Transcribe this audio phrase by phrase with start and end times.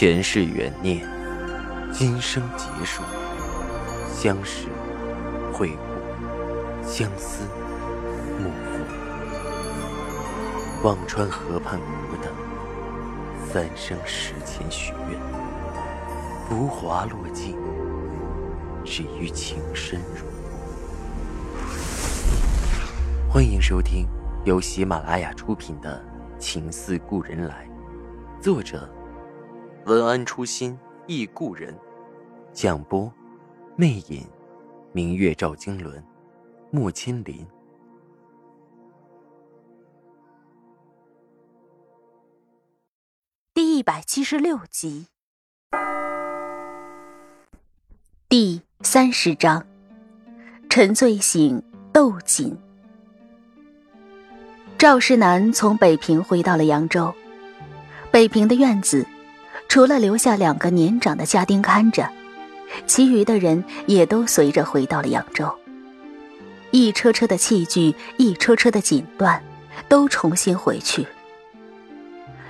[0.00, 1.06] 前世缘孽，
[1.92, 3.02] 今生结束，
[4.10, 4.68] 相识、
[5.52, 7.44] 会故，相思、
[8.38, 8.82] 幕赋。
[10.82, 12.32] 忘川河畔孤等，
[13.52, 15.20] 三生石前许愿，
[16.48, 17.54] 浮华落尽，
[18.82, 20.24] 只余情深入。
[23.30, 24.08] 欢迎收听
[24.46, 26.02] 由喜马拉雅出品的
[26.38, 27.68] 《情似故人来》，
[28.42, 28.90] 作者。
[29.86, 31.74] 文安初心忆故人，
[32.52, 33.10] 蒋波，
[33.76, 34.26] 魅影，
[34.92, 36.04] 明月照经纶，
[36.70, 37.46] 木千林。
[43.54, 45.06] 第一百七十六集，
[48.28, 49.66] 第三十章，
[50.68, 52.56] 沉醉醒斗锦。
[54.76, 57.12] 赵世南从北平回到了扬州，
[58.10, 59.06] 北平的院子。
[59.70, 62.10] 除了留下两个年长的家丁看着，
[62.88, 65.48] 其余的人也都随着回到了扬州。
[66.72, 69.38] 一车车的器具，一车车的锦缎，
[69.88, 71.06] 都重新回去。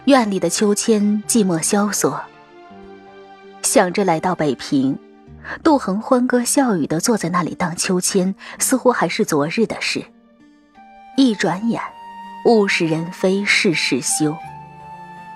[0.06, 2.18] 院里的秋千寂寞萧索。
[3.60, 4.98] 想着来到北平，
[5.62, 10.02] 杜恒欢歌笑语的坐在那里荡秋千，似乎还是昨日的事。
[11.18, 11.82] 一转眼，
[12.46, 14.34] 物是人非事事休。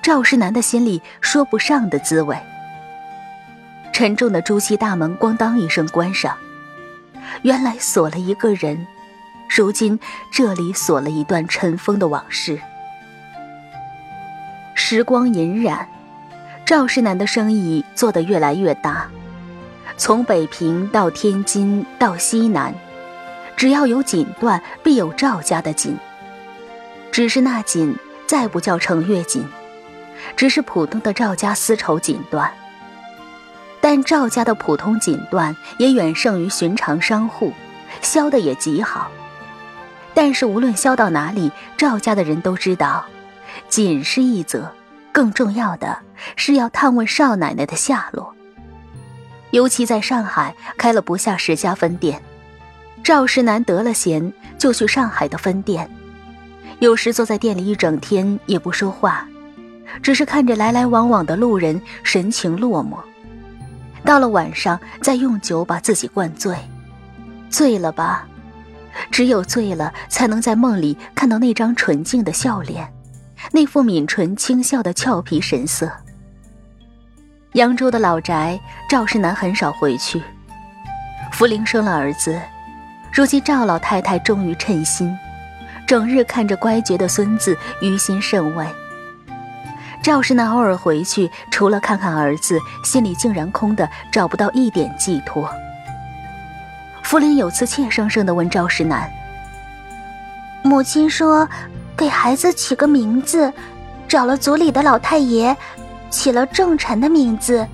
[0.04, 2.36] 赵世南的心里说不上的滋味。
[3.90, 6.36] 沉重的朱漆大门咣当一声关上，
[7.40, 8.86] 原来锁了一个人，
[9.48, 9.98] 如今
[10.30, 12.60] 这里锁了一段尘封的往事。
[14.74, 15.86] 时光荏苒，
[16.66, 19.08] 赵世南的生意做得越来越大，
[19.96, 22.74] 从北平到天津到西南，
[23.56, 25.96] 只要有锦缎，必有赵家的锦。
[27.10, 29.42] 只是那锦再不叫程月锦。
[30.36, 32.48] 只是普通的赵家丝绸锦缎，
[33.80, 37.52] 但赵家的普通锦缎也远胜于寻常商户，
[38.00, 39.10] 销的也极好。
[40.14, 43.04] 但是无论销到哪里，赵家的人都知道，
[43.68, 44.70] 锦是一则，
[45.12, 45.98] 更重要的
[46.36, 48.34] 是要探问少奶奶的下落。
[49.50, 52.20] 尤其在上海开了不下十家分店，
[53.02, 55.88] 赵世南得了闲就去上海的分店，
[56.78, 59.28] 有时坐在店里一整天也不说话。
[60.02, 62.98] 只是看着来来往往的路人，神情落寞。
[64.04, 66.56] 到了晚上，再用酒把自己灌醉，
[67.48, 68.26] 醉了吧？
[69.10, 72.92] 只有醉了，才能在梦里看到那张纯净的笑脸，
[73.50, 75.90] 那副抿唇轻笑的俏皮神色。
[77.54, 80.22] 扬州的老宅，赵世南很少回去。
[81.32, 82.40] 福陵生了儿子，
[83.12, 85.16] 如今赵老太太终于称心，
[85.86, 88.66] 整日看着乖觉的孙子，于心甚慰。
[90.04, 95.48] 赵世南偶尔回去，除了看看儿子，心里竟然空的找不到一点寄托。
[97.02, 99.10] 福林有次怯生生的问赵世南
[100.62, 101.48] ：“母亲说，
[101.96, 103.50] 给孩子起个名字，
[104.06, 105.56] 找了族里的老太爷，
[106.10, 107.66] 起了正臣的名字，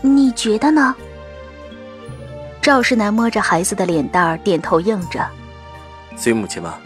[0.00, 0.94] 你觉得呢？”
[2.62, 5.26] 赵世南摸着孩子的脸蛋儿，点头应着
[6.16, 6.78] ：“随母亲吧，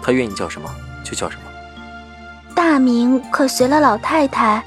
[0.00, 0.70] 她愿意叫什么
[1.04, 1.42] 就叫什么。”
[2.62, 4.62] 大名可随了老太太，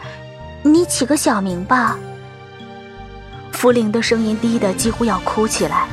[0.63, 1.95] 你起个小名吧。
[3.51, 5.87] 福灵的声音低得几乎要哭起来。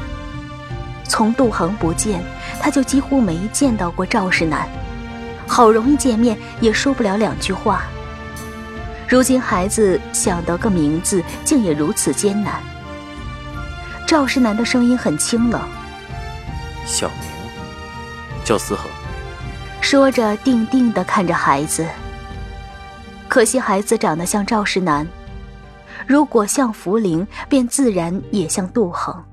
[1.05, 2.25] 从杜恒不见，
[2.59, 4.66] 他就几乎没见到过赵世南。
[5.47, 7.83] 好容易见面，也说不了两句话。
[9.06, 12.62] 如今孩子想得个名字，竟也如此艰难。
[14.06, 15.60] 赵世南的声音很清冷。
[16.87, 17.28] 小名
[18.43, 18.91] 叫思恒。
[19.80, 21.86] 说着，定定地看着孩子。
[23.28, 25.06] 可惜孩子长得像赵世南，
[26.06, 29.24] 如果像福陵，便自然也像杜恒。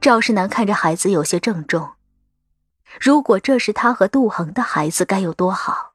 [0.00, 1.90] 赵世南看着孩子有些郑重。
[3.00, 5.92] 如果这是他和杜恒的孩子，该有多好！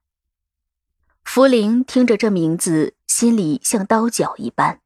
[1.23, 4.79] 福陵听着这名字，心里像刀绞一般。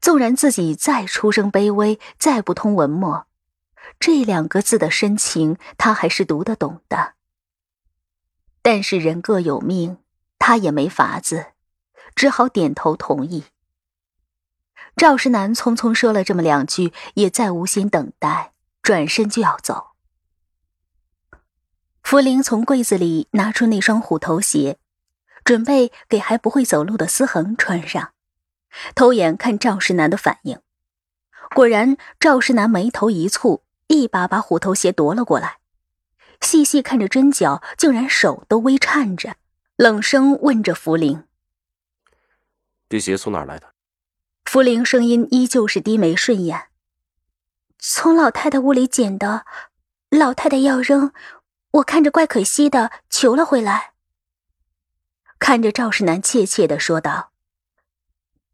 [0.00, 3.26] 纵然自己再出身卑微，再不通文墨，
[3.98, 7.14] 这两个字的深情，他还是读得懂的。
[8.62, 9.98] 但是人各有命，
[10.38, 11.46] 他也没法子，
[12.14, 13.44] 只好点头同意。
[14.96, 18.52] 赵世南匆匆说了这么两句，也再无心等待，
[18.82, 19.90] 转身就要走。
[22.02, 24.78] 福林从柜子里拿出那双虎头鞋，
[25.44, 28.12] 准备给还不会走路的思恒穿上，
[28.94, 30.58] 偷眼看赵世南的反应。
[31.54, 35.58] 果然，赵世南眉头一蹙，一把把虎头鞋夺了过来。
[36.40, 39.36] 细细看着针脚，竟然手都微颤着，
[39.76, 41.24] 冷声问着福林
[42.88, 43.74] ：“这鞋从哪儿来的？
[44.44, 46.68] 福灵声音依旧是低眉顺眼。
[47.78, 49.44] 从老太太屋里捡的，
[50.10, 51.12] 老太太要扔，
[51.72, 53.92] 我看着怪可惜的，求了回来。
[55.38, 57.32] 看着赵世南怯怯的说道：“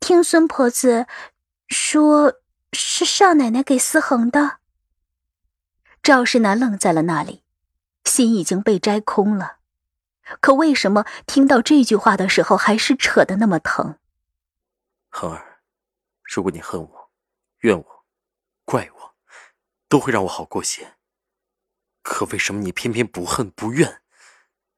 [0.00, 1.06] 听孙婆子
[1.68, 2.34] 说，
[2.72, 4.58] 是少奶奶给思恒的。”
[6.02, 7.43] 赵世南愣在了那里，
[8.14, 9.58] 心已经被摘空了。
[10.40, 13.98] 可为什么听到这句话的时候，还是扯得那么疼？
[15.10, 15.60] 恒儿，
[16.22, 17.10] 如果你恨我、
[17.58, 18.04] 怨我、
[18.64, 19.14] 怪我，
[19.88, 20.94] 都会让我好过些。
[22.02, 24.00] 可为什么你偏偏不恨不怨，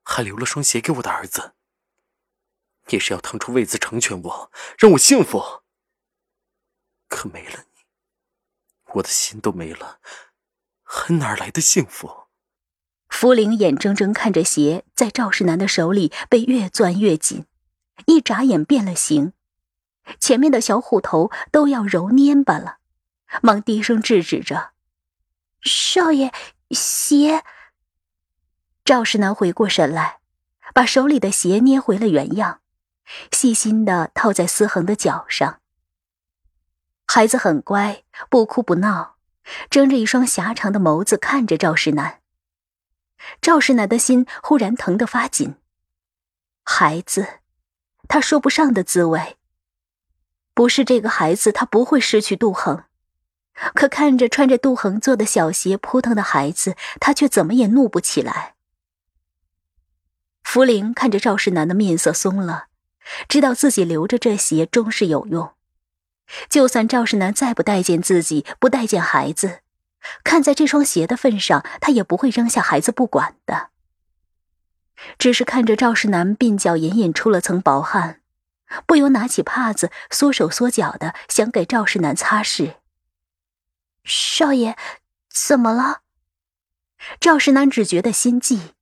[0.03, 1.53] 还留了双鞋给我的儿子？
[2.87, 5.63] 你是要腾出位子成全我，让我幸福。
[7.09, 7.85] 可没了你，
[8.95, 10.01] 我的心都没了，
[10.83, 12.26] 还哪来的幸福？
[13.17, 17.47] 福灵眼睁睁看着鞋在赵世南的手里被越攥越紧，
[18.05, 19.33] 一眨眼变了形，
[20.21, 22.77] 前面的小虎头都要揉蔫巴了，
[23.41, 24.73] 忙低声制止着
[25.65, 26.31] ：“少爷，
[26.73, 27.43] 鞋。”
[28.85, 30.19] 赵世南回过神来，
[30.75, 32.61] 把手里的鞋捏回了原样，
[33.33, 35.61] 细心的套在思恒的脚上。
[37.07, 39.17] 孩子很乖，不哭不闹，
[39.71, 42.21] 睁着一双狭长的眸子看着赵世南。
[43.41, 45.57] 赵世南的心忽然疼得发紧。
[46.65, 47.41] 孩子，
[48.09, 49.37] 他说不上的滋味。
[50.55, 52.85] 不是这个孩子，他不会失去杜恒。
[53.75, 58.55] 可看着穿着杜恒做的小鞋扑腾的孩子，他却怎么也怒不起来。
[60.43, 62.67] 福灵看着赵世南的面色松了，
[63.29, 65.53] 知道自己留着这鞋终是有用。
[66.49, 69.61] 就算赵世南再不待见自己，不待见孩子。
[70.25, 73.71] 看在这双鞋的份上，他也不会扔下孩子不管的。
[75.19, 78.21] 只是看着赵世南鬓角隐隐出了层薄汗，
[78.87, 82.77] 不由拿起帕子，缩手缩脚的想给赵世南擦拭。
[84.05, 84.77] 少爷，
[85.29, 86.01] 怎么了？
[87.21, 88.75] 赵世南只觉得心悸，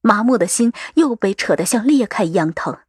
[0.00, 2.80] 麻木的心又被扯得像裂开一样疼。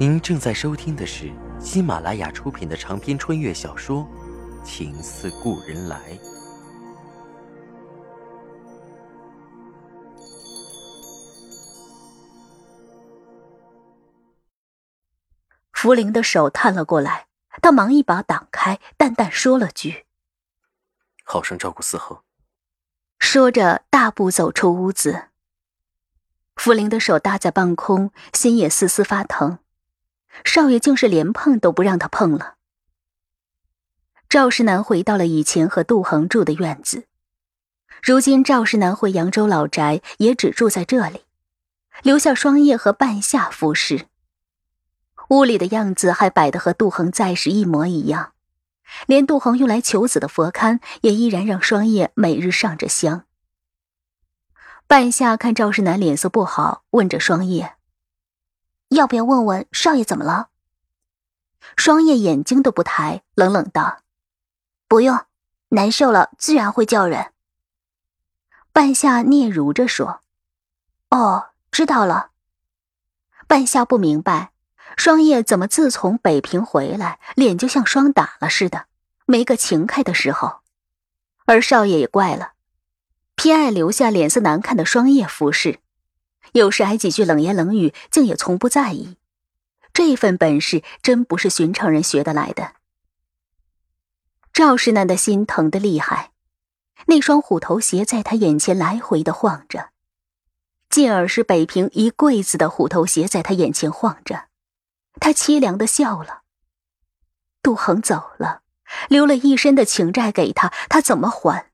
[0.00, 1.30] 您正在收听的是
[1.60, 4.08] 喜马拉雅出品的长篇穿越小说
[4.64, 5.98] 《情似故人来》。
[15.74, 17.26] 福灵的手探了过来，
[17.60, 20.06] 他忙一把挡开，淡淡说了句
[21.24, 22.22] ：“好生照顾四恒。”
[23.20, 25.24] 说着，大步走出屋子。
[26.56, 29.58] 福灵的手搭在半空，心也丝丝发疼。
[30.44, 32.54] 少爷竟是连碰都不让他碰了。
[34.28, 37.06] 赵世南回到了以前和杜恒住的院子，
[38.02, 41.22] 如今赵世南回扬州老宅，也只住在这里，
[42.02, 44.06] 留下双叶和半夏服侍。
[45.30, 48.32] 屋里的样子还摆得和杜恒在时一模一样，
[49.06, 53.24] 连杜恒用来求子的佛龛也依然让双叶每日上着香。
[54.86, 57.74] 半夏看赵世南脸色不好，问着双叶。
[58.90, 60.48] 要不要问问少爷怎么了？
[61.76, 64.02] 双叶眼睛都不抬，冷冷道
[64.88, 65.24] ：“不用，
[65.70, 67.32] 难受了自然会叫人。”
[68.72, 70.20] 半夏嗫嚅着说
[71.10, 72.30] ：“哦，知道了。”
[73.46, 74.52] 半夏不明白，
[74.96, 78.86] 双叶怎么自从北平回来，脸就像霜打了似的，
[79.26, 80.60] 没个晴开的时候。
[81.46, 82.52] 而少爷也怪了，
[83.34, 85.80] 偏爱留下脸色难看的双叶服侍。
[86.52, 89.16] 有时挨几句冷言冷语，竟也从不在意。
[89.92, 92.74] 这份本事真不是寻常人学得来的。
[94.52, 96.32] 赵世南的心疼得厉害，
[97.06, 99.90] 那双虎头鞋在他眼前来回的晃着，
[100.88, 104.48] 进而是北平一柜子的虎头鞋在他眼前晃着，
[105.20, 106.42] 他凄凉的笑了。
[107.62, 108.62] 杜恒走了，
[109.08, 111.70] 留了一身的情债给他，他怎么还？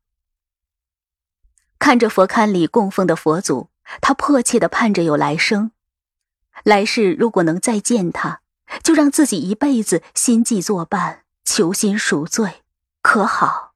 [1.78, 3.70] 看着佛龛里供奉的佛祖。
[4.00, 5.70] 他迫切的盼着有来生，
[6.64, 8.40] 来世如果能再见他，
[8.82, 12.62] 就让自己一辈子心悸作伴，求心赎罪，
[13.02, 13.74] 可好？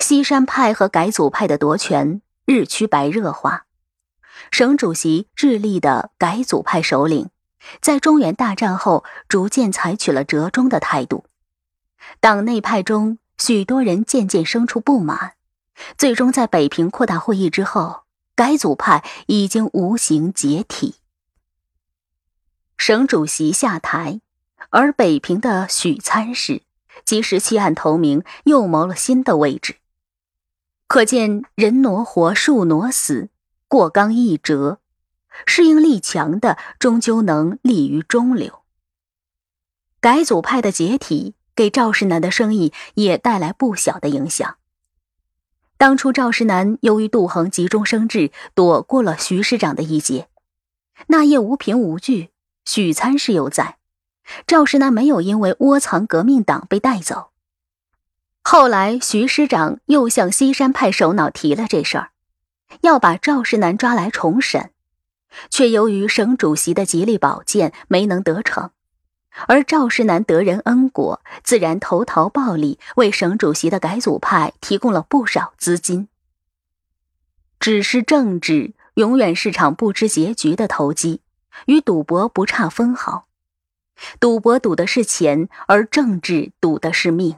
[0.00, 3.66] 西山派和改组派的夺权日趋白热化，
[4.50, 7.30] 省主席智利的改组派首领，
[7.80, 11.26] 在中原大战后逐渐采取了折中的态度，
[12.20, 15.34] 党内派中许多人渐渐生出不满。
[15.96, 18.02] 最终，在北平扩大会议之后，
[18.34, 20.96] 改组派已经无形解体。
[22.76, 24.20] 省主席下台，
[24.70, 26.62] 而北平的许参事
[27.04, 29.76] 及时弃暗投明，又谋了新的位置。
[30.86, 33.28] 可见人挪活，树挪死，
[33.66, 34.78] 过刚易折，
[35.44, 38.60] 适应力强的终究能立于中流。
[40.00, 44.56] 改组派的解体，给赵世南的生意也带来不小的影响。
[45.78, 50.28] 当初赵世南由于杜衡急中生智，躲过了徐师长的一劫。
[51.06, 52.30] 那夜无凭无据，
[52.64, 53.76] 许参事又在，
[54.44, 57.30] 赵世南没有因为窝藏革命党被带走。
[58.42, 62.10] 后来徐师长又向西山派首脑提了这事儿，
[62.80, 64.72] 要把赵世南抓来重审，
[65.48, 68.72] 却由于省主席的极力保荐没能得逞。
[69.46, 76.08] 而赵世南得人恩果，自然投桃报李，为省主席的改组派提供了不少资金。
[77.60, 81.20] 只是政治永远是场不知结局的投机，
[81.66, 83.26] 与赌博不差分毫。
[84.20, 87.36] 赌博赌的是钱，而政治赌的是命。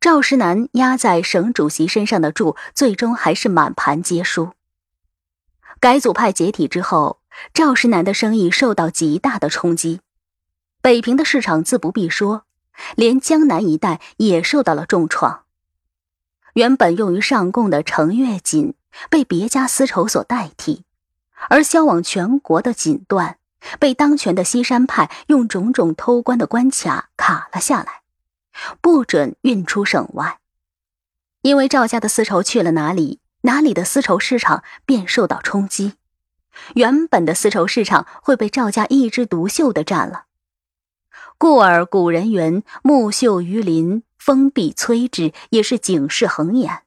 [0.00, 4.52] 赵世南压在省主席身上的注，最终还是满盘皆输。
[5.78, 7.20] 改组派解体之后，
[7.52, 10.00] 赵世南的生意受到极大的冲击。
[10.82, 12.42] 北平的市场自不必说，
[12.96, 15.44] 连江南一带也受到了重创。
[16.54, 18.74] 原本用于上贡的程月锦
[19.08, 20.82] 被别家丝绸所代替，
[21.48, 23.36] 而销往全国的锦缎
[23.78, 28.02] 被当权的西山派用种种偷关的关卡卡了下来，
[28.80, 30.40] 不准运出省外。
[31.42, 35.94] 因为赵家的丝绸去了哪里，哪里的丝绸市场便受到冲击，
[36.74, 40.24] 原本的丝绸市场会被赵家一枝独秀的占了。
[41.42, 46.82] 故而古人云：“木秀于林，风必摧之。”也是警示恒言。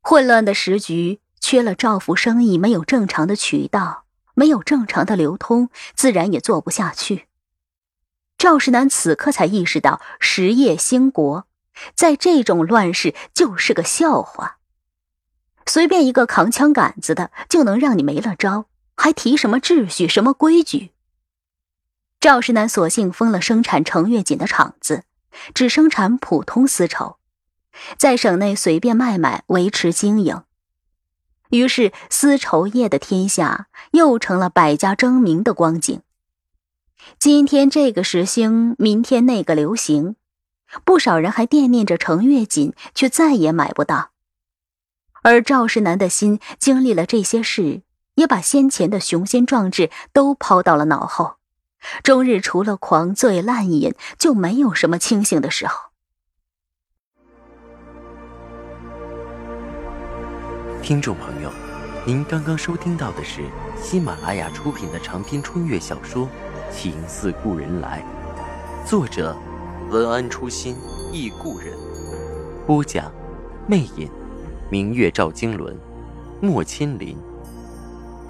[0.00, 7.26] 混乱的时局，缺了赵府生意，没有正常的渠道，没有正常的流通，自然也做不下去。
[8.38, 11.48] 赵世南此刻才意识到，实业兴国，
[11.96, 14.58] 在这种乱世就是个笑话。
[15.66, 20.92] 随便一个扛枪杆子的，就能让你没了招，还提什么秩序，什么规矩？
[22.22, 25.02] 赵世南索性封了生产程月锦的厂子，
[25.54, 27.16] 只生产普通丝绸，
[27.98, 30.44] 在省内随便卖卖，维持经营。
[31.50, 36.00] 于是丝绸业的天下又成了百家争鸣的光景。
[37.18, 40.14] 今天这个时兴，明天那个流行，
[40.84, 44.12] 不少人还惦念着程月锦，却再也买不到。
[45.22, 47.82] 而赵世南的心经历了这些事，
[48.14, 51.38] 也把先前的雄心壮志都抛到了脑后。
[52.02, 55.74] 终日除了狂醉滥饮，就没有什么清醒的时候。
[60.82, 61.50] 听众朋友，
[62.04, 63.42] 您刚刚收听到的是
[63.80, 66.26] 喜马拉雅出品的长篇穿越小说
[66.74, 68.04] 《情似故人来》，
[68.88, 69.36] 作者
[69.90, 70.76] 文安初心
[71.12, 71.72] 忆故人，
[72.66, 73.12] 播讲
[73.68, 74.10] 魅影，
[74.70, 75.78] 明月照经纶，
[76.40, 77.16] 莫千林。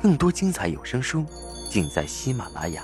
[0.02, 1.24] 更多精彩有声书，
[1.70, 2.82] 尽在喜马拉雅。